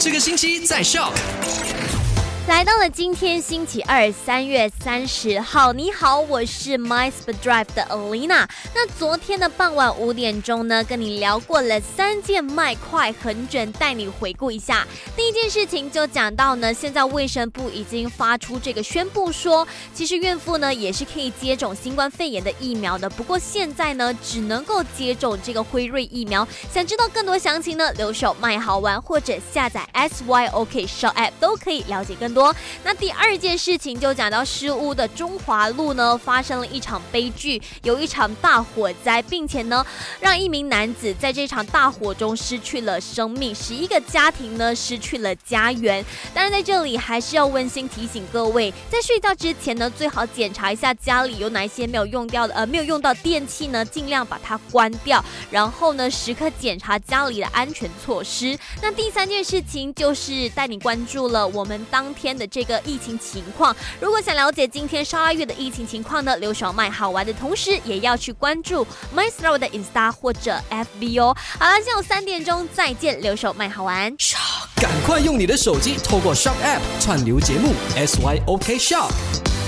[0.00, 1.12] 这个星期在笑。
[2.48, 5.72] 来到了今天星期二，三月三十号。
[5.72, 8.48] 你好，我是 My Speed Drive 的 Alina。
[8.74, 14.86] 那昨天的傍晚五点钟呢，跟你聊过了三件卖快很准，带你回顾一下。
[15.14, 26.46] 第一件事情就讲到呢，现在卫生部已经发出这个宣布说，其实孕妇呢也是可以接种新冠肺炎的疫苗的，不过现在呢只能够接种这个辉瑞疫苗。
[26.72, 32.39] 想知道更多详情呢，留守卖好玩或者下载 SYOK Show App 都可以了解更多。
[32.84, 39.84] 那第二件事情就讲到失屋的中华路呢，发生了一场悲剧，有一场大火灾，并且呢，
[40.20, 46.04] 让一名男子在这场大火中失去了生命，十一个家庭呢失去了家园。
[46.32, 55.24] 当然，在这里还是要温馨提醒各位，在睡觉之前呢，最好检查一下家里有哪一些没有用掉的，呃，没有用到电器呢，尽量把它关掉。
[55.50, 58.58] 然后呢，时刻检查家里的安全措施。
[58.82, 62.30] 那第三件事情就是带你关注了我们当天。
[62.40, 71.36] 的这个疫情情况，如果想了解今天十二月的疫情情况呢，刘爽麦好玩的同时，也要去关注 My s t o r 的 Insta 或者 FB 哦。
[71.58, 74.16] 好了，下午三点钟再见，刘爽麦好玩。
[74.76, 79.59] 赶快用你的手机透过 Shop App 串流节目 SYOK Shop。